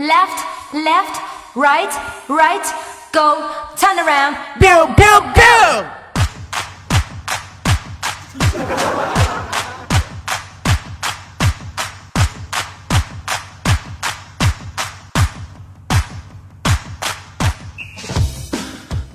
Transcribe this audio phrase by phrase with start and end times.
[0.00, 1.20] Left, left,
[1.54, 1.88] right,
[2.28, 2.66] right,
[3.12, 4.36] go, turn around.
[4.58, 5.86] biu biu biu。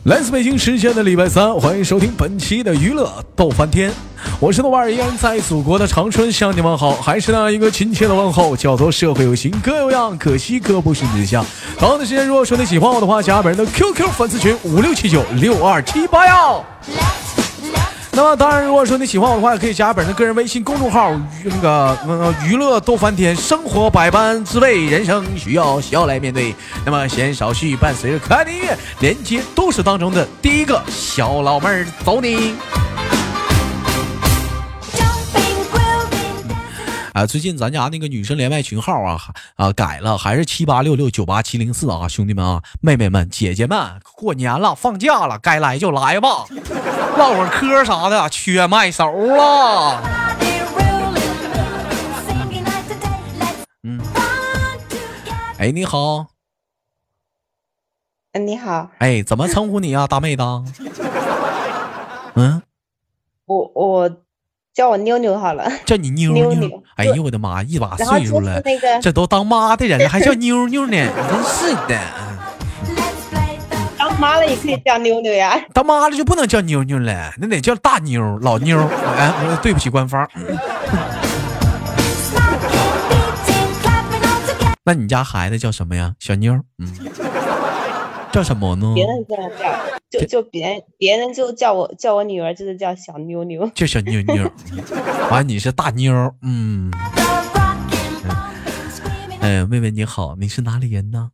[0.04, 3.92] 来自北京时间的礼拜三，欢迎收听本期的娱乐逗翻天，
[4.40, 11.46] 我是豆瓣儿，依然在祖国的长春向你们好，还是那样一个亲切的问候，叫做社会有形哥有样，可惜哥不是你像。
[11.78, 16.64] 同样的时间，如果说你喜欢我的话，加本人的 QQ 粉丝群五六七九六二七八幺。
[18.20, 26.54] 那么当然，如果说你喜欢我的话，可以加本人的个人微信公众号，那个娱乐斗翻天，生活百般滋味，人生需要笑来面对。
[26.86, 32.56] 那么闲少叙，伴随着可爱的音乐，连接都市当中的第一个小老妹儿，走你！
[37.20, 39.20] 啊，最近咱家那个女生连麦群号啊
[39.56, 46.46] 啊改了，还是七八六六九八七零四啊，兄弟们啊，妹妹们、姐姐们，过年了，放假了，该来就来吧，
[47.18, 50.02] 唠会儿嗑啥的，缺麦手了。
[50.02, 51.36] body rolling,
[52.26, 54.00] singing night to day, let's 嗯，
[55.58, 56.28] 哎，你好，
[58.32, 60.44] 嗯，你好，哎，怎么称呼你啊，大妹子？
[62.36, 62.62] 嗯，
[63.46, 64.10] 我我
[64.74, 66.52] 叫我妞妞好了， 叫你妞 妞。
[66.54, 70.96] 妞妞哎呦我的妈，一把岁数了，那个这都当妈的人了，还叫妞妞呢，
[71.30, 72.00] 真是的。
[73.98, 75.60] 当妈了也可以叫妞妞呀。
[75.74, 78.80] 当妈了就不能叫妞妞了，那得叫大妞、老妞。
[79.18, 80.28] 哎，我对不起官方。
[84.86, 86.14] 那你家孩子叫什么呀？
[86.20, 86.54] 小妞？
[86.80, 86.92] 嗯，
[88.32, 88.94] 叫什么呢？
[88.94, 89.50] 别人这样
[90.12, 93.70] 叫，就就别人别人就叫我叫我女儿就是叫小妞妞。
[93.74, 94.52] 就小妞妞。
[94.72, 94.84] 嗯
[95.32, 96.14] 完，你是大妞。
[96.42, 96.92] 嗯.
[99.42, 101.32] 哎，妹妹你好，你是哪里人呢？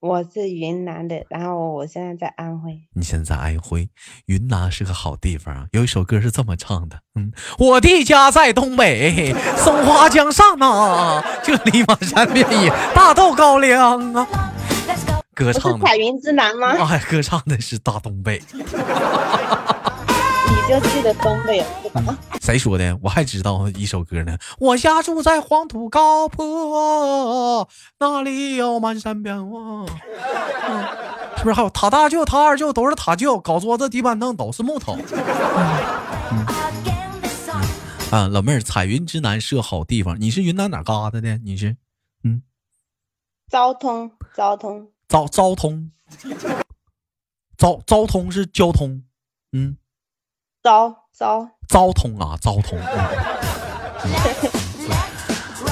[0.00, 2.72] 我是云南的，然后我现在在安徽。
[2.94, 3.90] 你现在安徽，
[4.26, 5.66] 云南是个好地方啊。
[5.72, 14.26] 有一首歌是这么唱的，嗯，我的家在东北，松花江上啊，这里满山遍野，大豆高粱啊。
[15.40, 16.72] 歌唱的，不是彩云之南吗？
[16.88, 18.40] 哎，歌唱的是大东北。
[18.52, 18.60] 你
[20.68, 22.16] 就记得东北是吧？
[22.42, 22.96] 谁说的？
[23.02, 24.36] 我还知道一首歌呢。
[24.58, 27.66] 我家住在黄土高坡，
[27.98, 29.42] 那里有满山遍野。
[29.42, 29.88] 嗯
[31.38, 35.24] 是不是还有他大舅、他二舅都是他舅，搞桌子、地板凳都是木头 song.
[38.10, 38.28] 啊？
[38.28, 40.20] 老妹儿，彩云之南是个好地方。
[40.20, 41.38] 你是云南哪嘎达的？
[41.38, 41.78] 你是
[42.24, 42.42] 嗯
[43.48, 45.90] 昭通，昭通，昭昭通，
[47.58, 49.02] 昭昭通是交通，
[49.50, 49.76] 嗯，
[50.62, 51.50] 昭昭。
[51.68, 52.78] 昭通啊，昭通。
[52.78, 52.90] 嗯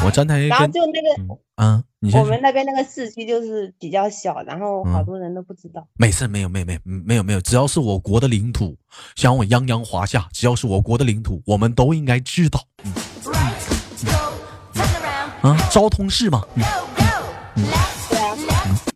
[0.04, 5.86] 我刚才然后跟就那个嗯啊，你先我们那边那个市区就是比较小，然后好嗯多人都不知道。
[5.94, 8.76] 没事，没有，没有，没有，没有，没有，只要是我国的领土，
[9.14, 12.60] 想我泱泱华夏，只要是我国的领土，我们都应该知道。
[12.84, 12.92] 嗯.
[15.42, 16.62] 啊，昭通市嘛，嗯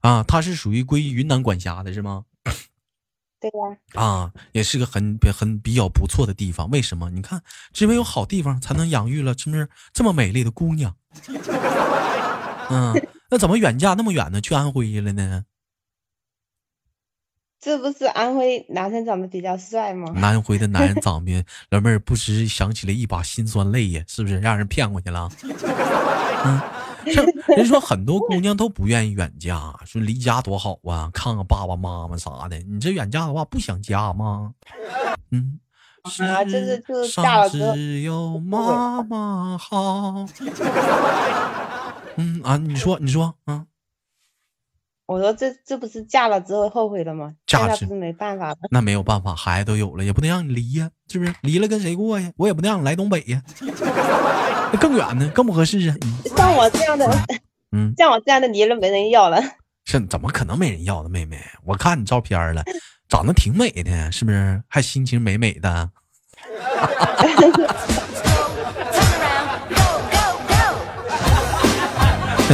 [0.03, 2.25] 啊，它是属于归云南管辖的，是吗？
[3.41, 6.71] 对呀、啊，也是个很很比较不错的地方。
[6.71, 7.11] 为什么？
[7.11, 7.43] 你看，
[7.73, 10.95] 只有有好地方，才能养育了，是不是这么美丽的姑娘？
[12.71, 12.95] 嗯，
[13.31, 14.41] 那怎么远嫁那么远呢？
[14.41, 15.45] 去安徽了呢？
[17.61, 20.13] 这不是安徽男生长得比较帅吗？
[20.21, 25.31] 安徽的男人 长得，老妹儿不时想起了一把辛酸泪呀，是不是让人骗过去了？
[25.43, 25.53] 嗯，是
[27.57, 32.59] 人说很多姑娘都不愿意远嫁，说离家多好啊，看看爸爸妈妈啥的。
[32.61, 34.53] 你这远嫁的话，不想家吗？
[35.31, 35.59] 嗯，
[36.03, 40.27] 啊就是世就是上只有妈妈好。
[42.17, 43.67] 嗯啊，你说，你说，嗯，
[45.07, 47.35] 我说这这不是嫁了之后后悔了吗？
[47.47, 48.57] 嫁了不是没办法了。
[48.71, 51.35] 那没有办法，孩子都有了，也不能让你离呀，是不是？
[51.43, 52.33] 离了跟谁过呀？
[52.37, 53.43] 我也不能让你来东北呀，
[54.73, 55.97] 那更远呢，更不合适啊。
[56.03, 57.11] 嗯 像我这样的，
[57.73, 59.43] 嗯， 像我这样的离了没人要了。
[59.85, 61.09] 是怎么可能没人要呢？
[61.09, 62.63] 妹妹，我看你照片了，
[63.09, 64.63] 长得挺美的，是不是？
[64.69, 65.91] 还心情美美的。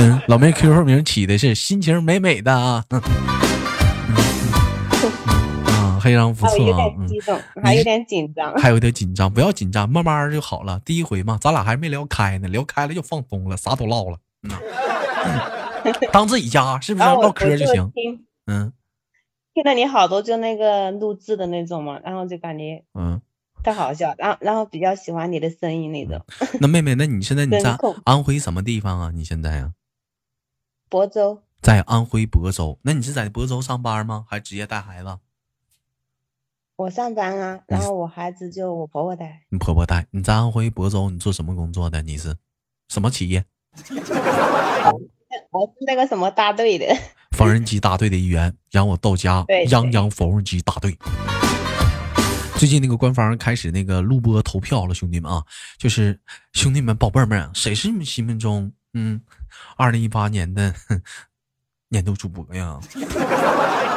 [0.01, 2.85] 嗯，老妹 QQ 名起的是心情美美的啊。
[2.91, 3.01] 嗯
[5.67, 6.95] 啊，非常不啊，我有错啊。
[6.97, 8.55] 嗯点激动，还有点紧张。
[8.55, 10.81] 还有点紧张，不要紧张，慢慢就好了。
[10.85, 14.19] 第一回嘛，咱俩还没聊开呢，聊开了就放松了，啥都唠了。
[16.13, 17.09] 当自己家是不是？
[17.09, 17.91] 唠嗑就就行。
[17.93, 18.73] 听嗯
[19.53, 23.21] 听了你好多就那个录制的那种嘛，然后就感觉嗯，
[23.65, 26.25] 太好笑，然后然后比较喜欢你的声音那种。
[26.61, 29.11] 那妹妹，那你现在 你在安徽什么地方啊？
[29.13, 29.73] 你现在呀、
[30.89, 32.79] 亳州，在安徽亳州。
[32.83, 34.25] 那你是在亳州上班吗？
[34.29, 35.19] 还是直接带孩子？
[36.77, 39.43] 我上班啊，然后我孩子就我婆婆带。
[39.51, 40.07] 你婆婆带？
[40.11, 42.01] 你在安徽亳州，你做什么工作的？
[42.03, 42.37] 你是
[42.89, 43.45] 什么企业？
[45.51, 46.87] 我是那个什么大队的，
[47.37, 50.97] 缝纫机大队的一员，养我到家泱泱缝纫机大队。
[52.57, 55.45] 最近那个官方开始那个录播投票了，兄弟们啊，
[55.77, 56.19] 就是
[56.53, 59.21] 兄弟们宝贝儿们，谁是你们心目中嗯，
[59.77, 60.75] 二零一八年的
[61.91, 62.79] 年度主播呀？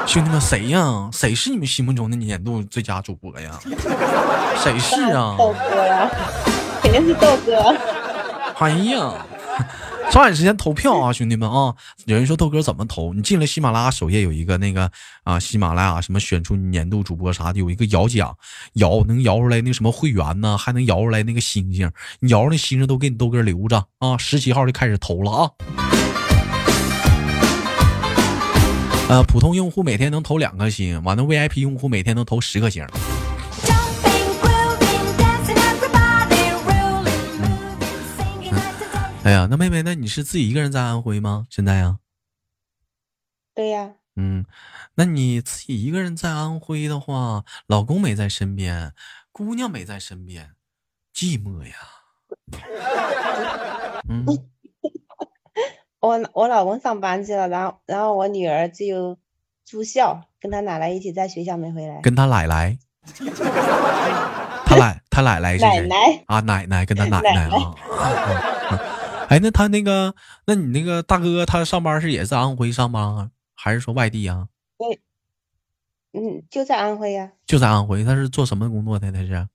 [0.07, 1.09] 兄弟们谁呀？
[1.11, 3.59] 谁是你们心目中的年度最佳主播呀？
[4.57, 5.35] 谁是啊？
[5.37, 6.09] 豆哥呀，
[6.81, 7.75] 肯定是豆哥。
[8.59, 9.25] 哎呀，
[10.11, 11.73] 抓紧时间投票啊，兄弟们啊！
[12.03, 13.13] 有人说豆哥怎么投？
[13.13, 14.91] 你进了喜马拉雅首页有一个那个
[15.23, 18.35] 啊，喜马拉雅什么选出年度主播啥的，有一个摇奖，
[18.73, 24.17] 摇能摇出来那什么会员呢，还能摇出来那个星星，你摇出那星星都给你豆哥留着啊！
[24.17, 25.49] 十七号就开始投了啊！
[29.07, 32.85] 呃，普通用户每天能投两颗星，完了 VIP 用户每天能投十颗星。
[39.23, 41.45] 哎呀，那妹妹，那你是自己一个人在安徽吗？
[41.49, 41.99] 现在呀？
[43.53, 44.45] 对呀、嗯，
[44.95, 48.93] 那你自己一个人在安徽的话，老公没在身边，
[49.31, 50.51] 姑娘没在身边，
[51.13, 51.75] 寂寞呀。
[54.09, 54.25] 嗯，
[56.01, 59.19] 我我老公上班去了，然后然后我女儿就
[59.63, 62.01] 住校，跟她奶奶一起在学校没回来。
[62.01, 62.79] 跟她奶奶，
[64.65, 65.67] 他奶他奶奶是谁？
[65.67, 67.75] 奶奶啊，奶奶跟他奶奶啊。
[69.31, 70.13] 嗯哎，那他那个，
[70.45, 74.49] 那你那个大哥他上班是也是安徽上班啊，还是说外地啊？
[76.13, 79.09] 嗯，就在安徽呀、就在安徽，他是做什么工作的？
[79.13, 79.47] 他是？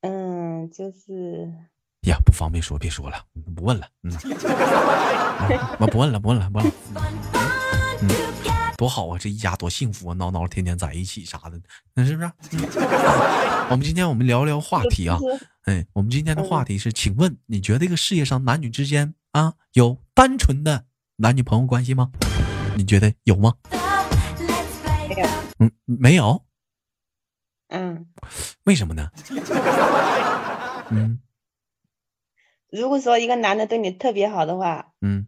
[0.00, 1.48] 嗯，就是
[2.08, 3.86] 呀，不方便说，别说了，不问了。
[4.02, 6.72] 嗯，嗯 我不问了，不问了，不问了。
[8.76, 9.18] 多好啊！
[9.18, 11.60] 这一家多幸福啊，闹闹天天在一起啥的，
[11.94, 12.30] 那是不是？
[12.52, 12.60] 嗯
[13.70, 15.18] 我们今天我们聊聊话题啊，
[15.64, 20.84] 哎，我们今天的嗯话题是，请问你觉得这个世界上男女之间啊，有单纯的
[21.16, 22.10] 男女朋友关系吗？
[22.76, 23.54] 你觉得有吗？
[25.08, 25.26] 没有
[25.58, 26.44] 嗯，没有，
[27.68, 28.06] 嗯，
[28.64, 29.10] 为什么呢？
[30.90, 31.20] 嗯
[32.70, 35.26] 如果说一个男的对你特别好的话，嗯，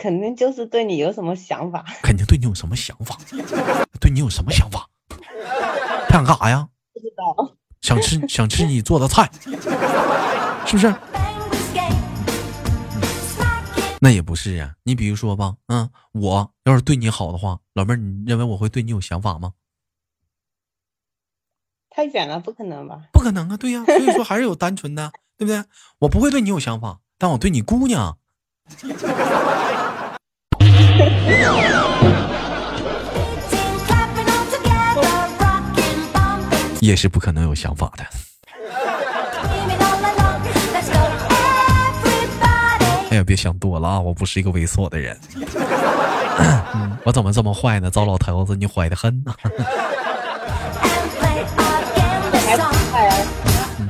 [0.00, 1.84] 肯定就是对你有什么想法。
[2.02, 3.18] 肯定对你有什么想法？
[4.00, 4.88] 对你有什么想法？
[6.08, 6.66] 他想干啥呀？
[6.94, 9.30] 不知道，想吃想吃你做的菜，
[10.64, 10.94] 是不是.
[14.00, 19.52] 那也不是啊，你比如说吧，嗯，我要是对你好的话，老妹儿，你认为我会对你有想法吗？
[21.90, 23.02] 太远了，不可能吧？
[23.12, 25.62] 不可能啊，对呀、所以说还是有单纯的，对不对？
[25.98, 28.16] 我不会对你有想法，但我对你姑娘，
[36.80, 38.04] 也是不可能有想法的。
[43.10, 45.16] 哎呀，别想多了啊，我不是一个猥琐的人。
[46.74, 47.90] 嗯，我怎么这么坏呢？
[47.90, 49.52] 糟老头子，你坏的很呐、And
[51.20, 52.74] play again the 还 song.
[52.94, 53.26] 哎呀，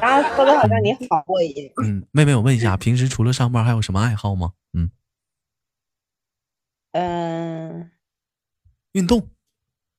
[0.01, 1.73] 刚刚说的好像你好过一样。
[1.83, 4.51] 嗯，妹妹，我问一下，平时除了上班还有什么爱好吗？
[4.75, 4.91] 嗯，
[6.93, 7.40] 嗯，
[8.93, 9.29] 运动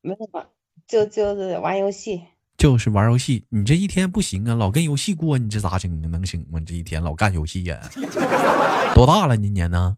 [0.02, 0.46] 没什么，
[0.88, 2.24] 就就是玩游戏。
[2.58, 3.46] 就是玩游戏。
[3.50, 6.08] 你这一天不行啊，老跟游戏过，你这咋整啊？
[6.08, 6.60] 能行吗？
[6.60, 7.80] 你这一天老干游戏呀、
[8.94, 9.38] 多大了？
[9.38, 9.98] 今年呢？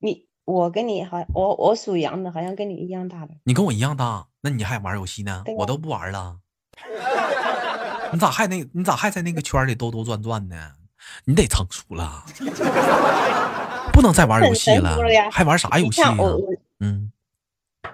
[0.00, 3.34] 你我跟你好，我我属羊的，好像跟你一样大的。
[3.44, 6.40] 你跟我一样大，那你还玩游戏呢我都不玩了。
[8.12, 8.68] 你咋还那？
[8.72, 10.72] 你咋还在那个圈里兜兜转转呢？
[11.24, 12.24] 你得成熟了，
[13.92, 14.96] 不能再玩游戏了
[15.30, 17.10] 还玩啥游戏呀、看我我嗯，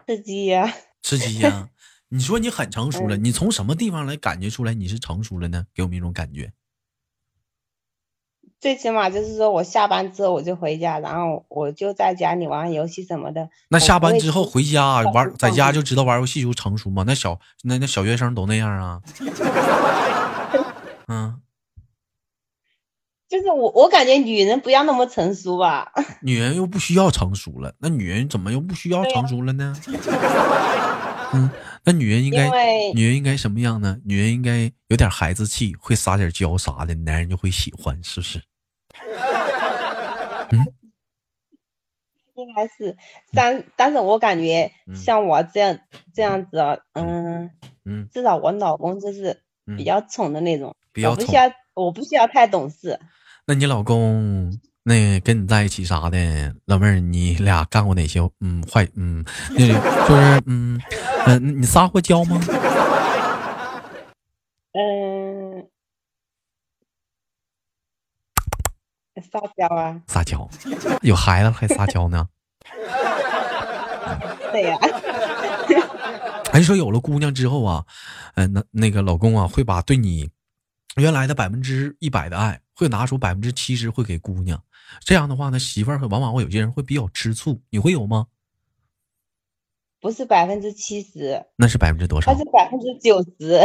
[0.06, 0.72] 吃鸡呀、
[1.02, 1.68] 吃鸡呀、
[2.10, 5.66] 你说你很成熟了，嗯你从什么地方来感觉出来你是成熟了呢？
[5.74, 6.52] 给我们一种感觉。
[8.60, 13.50] 最起码就是说我下班之后我就回家，然后我就在家里玩游戏什么的。
[13.68, 17.04] 那下班之后回家玩，在家就知道玩游戏就成熟吗？
[17.06, 19.02] 那小那那小学生都那样啊？
[21.08, 21.42] 嗯，
[23.34, 25.90] 就是我我感觉女人不要那么成熟吧。
[26.22, 29.74] 女人又不需要成熟了，那女人怎么又不需要成熟了呢？
[31.34, 31.50] 嗯，
[31.84, 32.48] 那女人应该
[32.94, 33.98] 女人应该什么样呢？
[34.04, 38.40] 女人应该有点孩子气，会撒点娇啥的，男人就会喜欢，是不是？
[40.54, 40.64] 嗯？
[42.36, 42.96] 应该是，
[43.32, 44.94] 但但是我感觉嗯。
[44.94, 45.76] 像我这样
[46.14, 47.50] 这样子啊，嗯，
[47.84, 49.76] 嗯至少我老公就是嗯。
[49.76, 53.00] 比较宠的那种，比较宠我不需要我不需要太懂事，
[53.46, 60.80] 那你老公那跟你在一起啥的，老妹儿，你俩干过哪些嗯坏嗯，那就是嗯
[61.26, 62.40] 嗯、你撒过娇吗？
[64.72, 65.66] 嗯，
[69.30, 70.48] 撒娇啊，撒娇，
[71.02, 72.28] 有孩子了还撒娇呢？
[74.52, 74.76] 对呀、
[76.52, 77.84] 还说有了姑娘之后啊，
[78.36, 80.30] 嗯、那那个老公啊会把对你
[80.96, 84.62] 原来的百分之一百的爱，会拿出百分之七十会给姑娘。
[85.00, 88.26] 这样的话呢，媳妇儿往往会有些人会比较吃醋，你会有吗？
[90.00, 92.38] 不是百分之七十，那是百分之多少那？
[92.38, 93.64] 是百分之九十，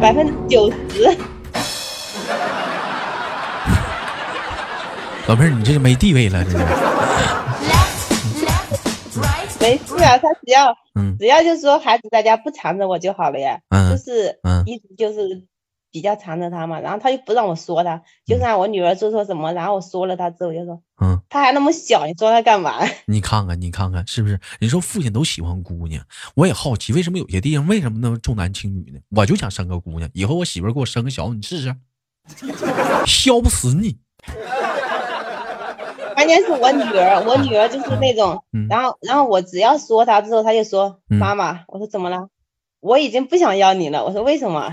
[0.00, 1.16] 百分之九十。
[5.28, 6.56] 老妹儿，你这是没地位了，这是。
[9.58, 15.44] 没事啊，他只要嗯只要就是说孩子在家不缠着我就好了呀，就嗯是嗯一直就是
[15.96, 22.80] 比较缠着他嘛，然后他又不让我说他，就算我女儿做错什么，然后我说了他之后我就说嗯，他还那么小，你说他干嘛？
[23.08, 24.38] 你看看，你看看，是不是？
[24.60, 29.00] 你说父亲都喜欢姑娘，我也好奇，为什么有些地方为什么那么重男轻女呢？
[29.16, 31.74] 我就想生个姑娘，以后我媳妇给我生个小，你试试，
[33.06, 33.96] 削不死你。
[36.14, 42.28] 关键是我女儿，我女儿就是那种，嗯然后然后我只要说她之后，她就说嗯妈妈，我说怎么了？
[42.80, 44.04] 我已经不想要你了。
[44.04, 44.72] 我说为什么？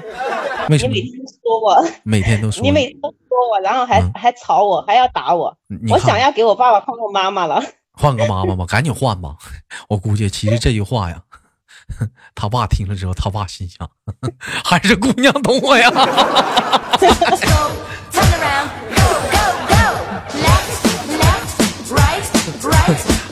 [0.70, 5.56] 为什么你每天都说我，每天都说你每天都说我，然后还、嗯还吵我，还要打我。
[5.90, 7.64] 我想要给我爸爸换个妈妈了。
[7.96, 9.36] 换个妈妈吧，赶紧换吧。
[9.90, 11.22] 我估计其实这句话呀，
[12.34, 13.90] 他爸听了之后，他爸心想，
[14.64, 15.92] 还是姑娘懂我呀。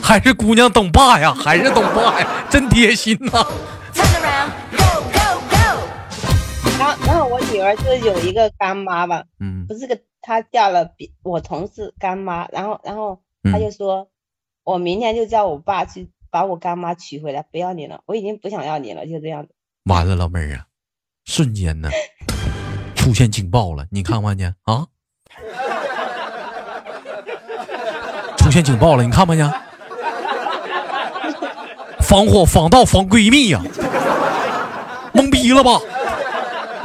[0.02, 3.46] 还是姑娘懂爸呀，还是懂爸呀，真贴心呐、
[7.64, 14.08] 儿就是有一个干妈吧，嗯不是个她嫁了比我同事干妈，然后然后她嗯就说，
[14.64, 19.54] 我明天就叫我爸去把我干妈娶回来，不要你了，我已经不想要你了，就这样子。
[19.84, 20.66] 完了，老妹儿啊，
[21.24, 21.90] 瞬间呢
[22.94, 24.86] 出现警报了，你看没看见啊？
[28.36, 29.60] 出现警报了，你看没看见？
[32.00, 33.62] 防火防盗防闺蜜呀、
[35.14, 35.80] 懵逼了吧？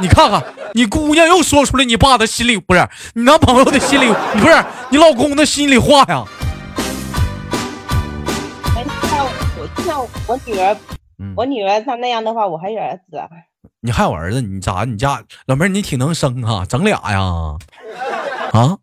[0.00, 0.42] 你看看，
[0.78, 6.24] 你姑娘又说出来你爸的心里不是你男朋友的心里，不是你老公的心里话呀？
[9.58, 10.76] 我像我女儿，
[11.18, 13.28] 嗯，我女儿她那样的话，我还有儿子啊。
[13.80, 14.84] 你还有儿子，你咋？
[14.84, 17.58] 你家老妹儿你挺能生啊，整俩呀？
[18.52, 18.78] 啊？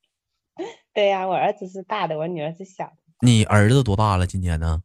[0.94, 2.96] 对呀、我儿子是大的，我女儿是小的。
[3.20, 4.26] 你儿子多大了？
[4.26, 4.80] 今年呢？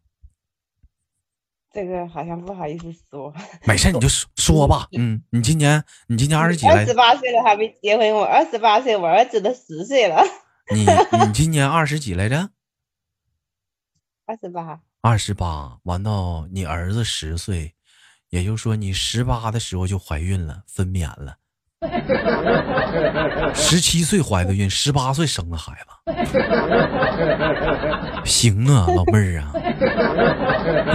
[1.74, 3.34] 这个好像不好意思说。
[3.64, 4.88] 没事，你就说说吧。
[4.98, 6.94] 嗯，你今年你今年二十几来二十？
[6.94, 10.24] 八岁了还没结婚，我二十八岁，我儿子都十岁了。
[10.74, 10.86] 你
[11.20, 12.50] 你今年二十几来着？
[14.26, 15.78] 二十八，二十八。
[15.84, 17.74] 完到你儿子十岁，
[18.30, 21.36] 也就是说你十八的时候就怀孕了，分娩了。
[23.54, 25.88] 十七岁怀的孕，十八岁生的孩子。
[28.24, 29.52] 行啊，老妹儿啊，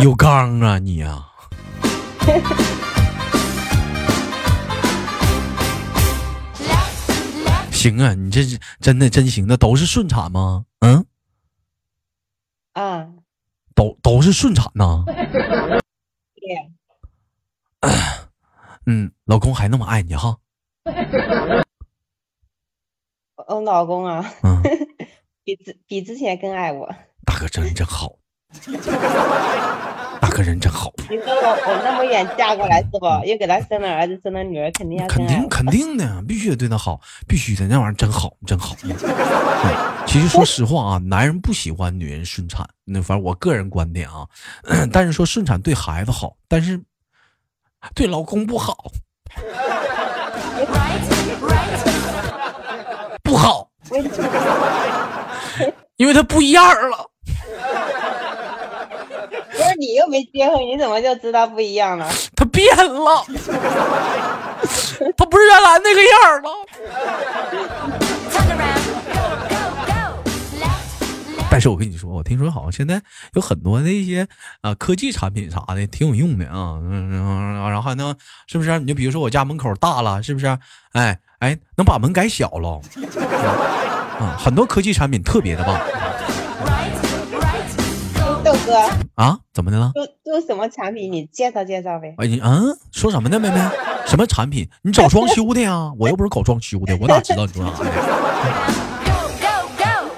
[0.01, 1.29] 有刚啊你啊。
[7.77, 10.65] 行啊，你这是真的真行那，都是顺产吗？
[10.81, 11.07] 嗯，
[12.73, 13.09] 啊，
[13.75, 15.05] 都都是顺产呐。
[15.07, 16.73] 对，
[18.87, 20.39] 嗯，老公还那么爱你哈。
[23.37, 24.63] 我我老公啊，嗯，
[25.45, 26.93] 比之比之前更爱我。
[27.25, 28.17] 大哥真真好，
[30.21, 32.99] 大 哥人真好，你说我我那么远嫁过来是不？
[33.27, 35.49] 又给他生了儿子，生了女儿，肯定要肯定。
[35.49, 38.75] 肯定的，必须得对他好，必须的，那玩意儿真好，真好。
[38.85, 38.95] 嗯
[40.07, 44.27] 其实说实话啊，男人不喜欢女人顺产，那反正我个人观点啊，
[44.93, 46.81] 但是说顺产对孩子好，但是
[47.95, 48.91] 对老公不好.
[53.23, 53.69] 不好？
[55.97, 57.11] 因为他不一样了。
[59.79, 62.09] 你又没结婚，你怎么就知道不一样了？
[62.35, 63.25] 他变了，
[65.17, 66.51] 他不是原来那个样了。
[68.33, 68.83] Turn around.
[69.13, 69.57] Go, go,
[69.87, 69.93] go.
[70.61, 71.47] Left, left.
[71.51, 73.01] 但是我跟你说，我听说好像现在
[73.35, 74.27] 有很多的一些
[74.63, 78.15] 啊科技产品啥的挺有用的啊，嗯，然后还能
[78.47, 78.79] 是不是？
[78.79, 80.47] 你就比如说我家门口大了，是不是？
[80.93, 82.81] 哎哎，能把门改小了，
[84.21, 85.79] 嗯，很多科技产品特别的棒。
[88.67, 88.75] 哥，
[89.15, 89.39] 啊？
[89.55, 89.93] 怎么的了？
[89.95, 91.11] 都都什么产品？
[91.11, 92.15] 你介绍介绍呗。
[92.19, 93.57] 哎，你嗯，说什么呢，妹妹？
[94.07, 94.69] 什么产品？
[94.83, 95.93] 你找装修的呀？
[95.99, 97.91] 我又不是搞装修的，我哪知道你说啥呢.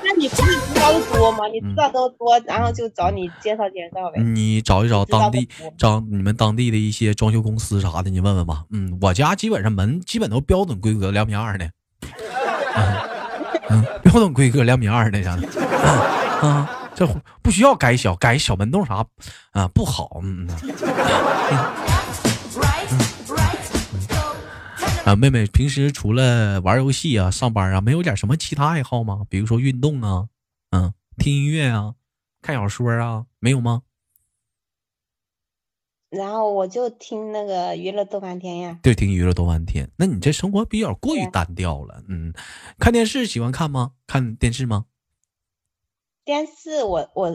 [0.02, 1.47] 那你不是知道的多吗？
[1.52, 4.21] 你知道都多，然后就找你介绍介绍呗。
[4.23, 8.64] 你找一找当地找你们当地的一些装修公司啥的，你问问吧。
[8.73, 11.71] 嗯，我家基本上门基本都标准规格两米二的，
[12.75, 12.97] 嗯，
[13.71, 15.43] 嗯标准规格两米二的啥的，
[16.43, 17.07] 嗯啊，这
[17.43, 19.07] 不需要改小，改小门洞啥
[19.52, 20.57] 啊不好，嗯嗯
[25.07, 29.25] 啊，妹妹平时除了玩游戏啊、上班啊，没有点什么其他爱好吗？
[29.31, 30.26] 比如说运动啊，
[30.73, 31.95] 嗯，听音乐啊，
[32.43, 33.83] 看小说啊，没有吗？
[36.11, 39.88] 然后我就听那个娱乐多半天呀，对，听娱乐多半天。
[39.97, 42.02] 那你这生活比较过于单调了。
[42.09, 42.33] 嗯，
[42.81, 43.93] 看电视喜欢看吗？
[44.07, 44.87] 看电视吗？
[46.28, 47.35] 电视我我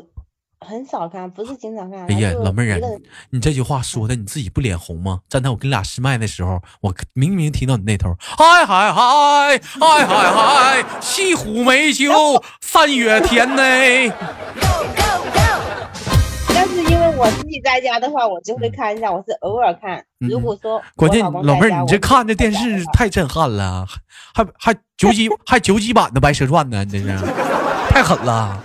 [0.59, 2.05] 很少看，不是经常看。
[2.05, 2.87] 哎呀，老妹儿啊
[3.31, 5.21] 你这句话说的你自己不脸红吗？
[5.27, 12.13] 站在我跟你俩试麦的时候，我明明听到你那头，嗨嗨嗨嗨嗨嗨，西湖美酒
[12.61, 13.63] 三月天呢。
[14.61, 15.39] go, go, go.
[16.53, 20.05] 但是因为我自己在家的话，我就会看一下，我是偶尔看。
[20.19, 23.87] 嗯如果说关键老妹儿，你这看这电视太震撼了，
[24.35, 27.25] 还还九几还九几版的《白蛇传》呢，你这是
[27.89, 28.63] 太狠了。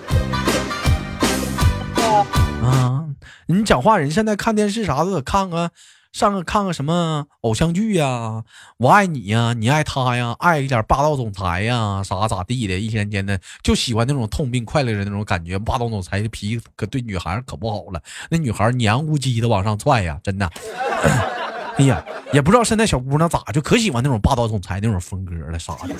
[3.51, 5.71] 你讲话人现在看电视啥的，看个
[6.13, 8.45] 上个看个什么偶像剧呀、
[8.77, 15.59] 我爱你呀、你爱他呀，爱一点霸道总裁呀，啥咋地的，一天天的就喜欢那种痛并快乐着那种感觉。
[15.59, 20.47] 霸道总裁的脾气可对女孩可不好了，那女孩黏糊唧的往上踹呀，真的。
[21.79, 25.95] 哎呀，也不知道现在小姑娘咋就可喜欢那种霸道总裁那种风格了啥的，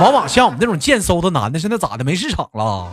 [0.00, 2.92] 往往像我们这种贱嗖的男的，现在咋的没市场了？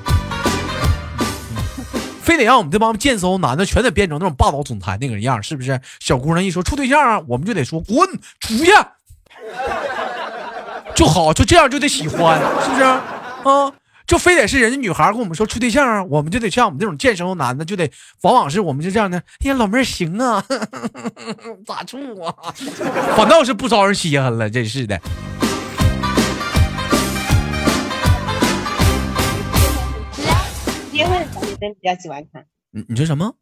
[2.26, 5.80] 非得让我们这帮贱嗖男的全得变成那种霸道总裁那个样，是不是？
[6.00, 8.72] 小姑娘一说处对象啊，我们就得说滚出去，
[10.96, 12.84] 就好，就这样就得喜欢，是不是？
[12.84, 13.72] 啊，
[14.08, 19.20] 就非得是人家女孩跟我们说处对象啊，我们就得像我们这种贱嗖男的，就得往往是我们就这样的。
[19.20, 20.44] 哎呀，老妹儿行啊，
[21.64, 22.34] 咋处啊？
[23.16, 25.00] 反倒是不招人稀罕了，真是的。
[30.26, 30.34] 来
[30.92, 31.28] 结婚
[31.60, 32.46] 女生比较喜欢看。
[32.72, 33.36] 你你说什么？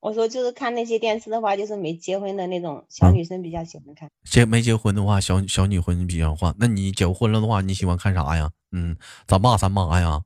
[0.00, 4.10] 我说就是看那些电视的话，就是没结婚的那种小嗯女生比较喜欢看。
[4.24, 6.54] 结没结婚的话，小小女婚比较欢。
[6.58, 8.50] 那你结婚了的话，你喜欢看啥呀？
[8.72, 10.20] 嗯，咱爸咱妈呀，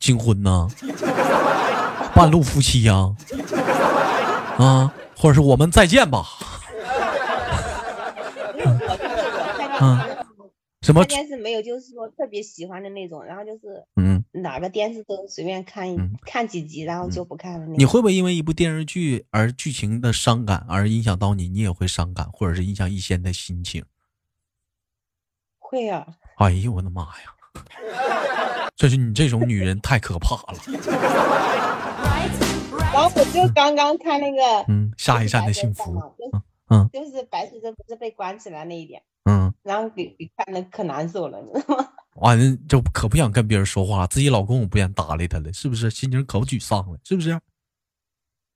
[0.00, 0.66] 金婚呐，
[2.14, 3.14] 半路夫妻呀，
[4.58, 6.26] 啊，或者是我们再见吧？
[9.80, 10.11] 嗯
[10.82, 11.08] 什么看？
[11.08, 17.66] 电视没有就是说特别喜欢的那种，然后就是嗯，哪个电视都随便看一、嗯看几集，然后就不看了。
[17.66, 21.48] 你会不会因为一部电视剧而剧情的伤感而影响到你？
[21.48, 23.84] 你也会伤感，或者是影响一些人的心情？
[25.58, 26.06] 会啊？
[26.38, 28.70] 哎呦我的妈呀！
[28.74, 30.58] 这是你这种女人太可怕了。
[32.92, 35.94] 然后我就刚刚看那个，嗯，下一站的幸福。
[36.68, 39.52] 嗯就是白素贞不是被关起来那一点，嗯。
[39.62, 41.88] 然后给给看的可难受了，你知道吗？
[42.16, 45.90] 完了就可不想跟别人说话，自己老公我不想搭理他了，是不是？
[45.90, 47.40] 心情可沮丧了，是不是？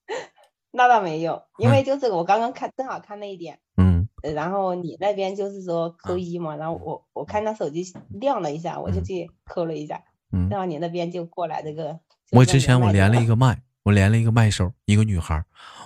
[0.72, 10.02] 那倒没有，因嗯为就是我刚刚看正好看那一点，嗯呃然后你那边就是说扣一嘛，然后我我看他手机亮了一下，我就嗯去扣了一下，
[10.32, 10.48] 嗯。
[10.50, 11.98] 然后你那边就过来这个。
[12.32, 15.40] 我之前我连了一，个麦，我连了一个麦手，一个女孩，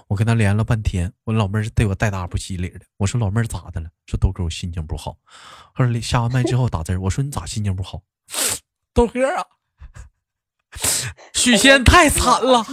[0.08, 2.80] 我跟她连了半天，我老妹儿对我带大不起理的。
[2.96, 3.90] 我说老妹儿咋的了？
[4.06, 5.18] 说豆哥我心情不好。
[5.74, 8.00] 后来下完麦之后打字儿，我说你咋心情不好？
[8.94, 9.44] 豆哥啊，
[11.34, 12.64] 许仙太惨了，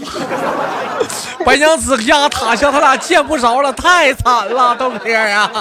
[1.46, 5.52] 白娘子压塔下，他俩见不着了，太惨了，豆哥啊。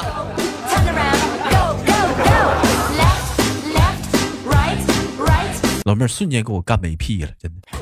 [5.85, 7.76] 老妹儿瞬间给我干没屁了，真的，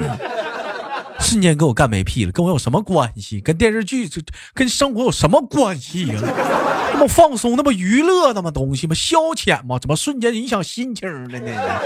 [1.20, 3.40] 瞬间给我干没屁了，跟我有什么关系？
[3.40, 4.20] 跟电视剧这
[4.54, 6.14] 跟生活有什么关系呀、
[6.92, 8.94] 那么放松，那么娱乐，那么东西吗？
[8.94, 9.78] 消遣吗？
[9.78, 11.80] 怎么瞬间影响心情了呢.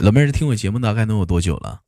[0.00, 1.78] 老妹儿听我节目大概能有多久了？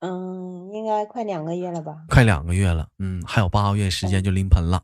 [0.00, 1.94] 嗯，应该快两个月了吧？
[2.08, 4.82] 快两个月了，嗯，还有八个月时间就临盆了，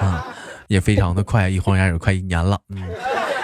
[0.00, 0.34] 啊，
[0.70, 2.80] 也非常的快，一晃眼也快一年了，嗯，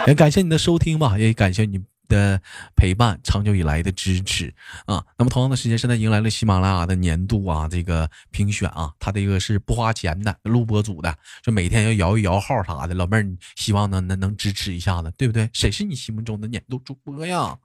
[0.06, 2.40] 也感谢你的收听吧，也感谢你的
[2.76, 5.04] 陪伴，长久以来的支持啊。
[5.18, 11.12] 那么同样的时间，现在迎来了喜马拉雅的年度啊这个评选啊，它这个是不花钱的，录播组的，
[11.42, 12.94] 就每天要摇一摇号啥的。
[12.94, 15.50] 老妹儿，你希望能能能支持一下子，对不对？
[15.52, 17.58] 谁是你心目中的年度主播呀？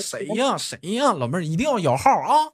[0.00, 0.56] 谁呀？
[0.56, 1.12] 谁呀？
[1.12, 2.50] 老妹儿一定要摇号啊！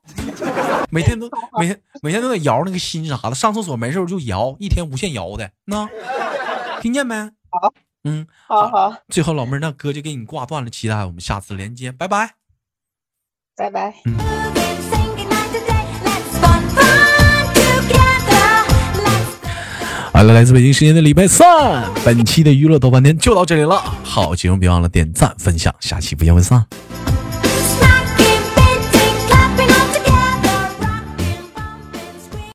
[0.90, 5.88] 每天都每天每天都得摇那个心啥的，上厕所没事就摇，一天无限摇的，那
[6.80, 7.14] 听见没？
[7.50, 7.72] 好，
[8.04, 12.34] 嗯，好好，最后老妹儿，那哥就给你挂断了，期待我们下次连接，拜拜。
[13.56, 13.94] 拜拜。
[20.20, 23.82] 好了，来自北京时间的礼拜三，本期的娱乐豆瓣天就到这里了。
[24.02, 26.62] 好，节目别忘了点赞、分享，下期不见不散。